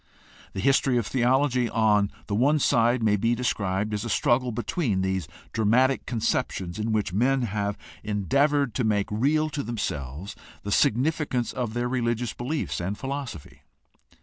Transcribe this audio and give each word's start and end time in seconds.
The 0.53 0.61
history 0.61 0.97
of 0.97 1.05
theology 1.05 1.69
on 1.69 2.11
the 2.25 2.33
one 2.33 2.57
side 2.57 3.03
may 3.03 3.15
be 3.15 3.35
described 3.35 3.93
as 3.93 4.03
a 4.03 4.09
struggle 4.09 4.51
between 4.51 5.01
these 5.03 5.27
dramatic 5.53 6.07
conceptions 6.07 6.79
in 6.79 6.91
which 6.91 7.13
men 7.13 7.43
have 7.43 7.77
endeavored 8.03 8.73
to 8.73 8.83
make 8.83 9.05
real 9.11 9.47
to 9.51 9.61
themselves 9.61 10.35
the 10.63 10.71
significance 10.71 11.53
of 11.53 11.75
their 11.75 11.87
religious 11.87 12.33
beliefs 12.33 12.81
and 12.81 12.97
philosophy. 12.97 13.61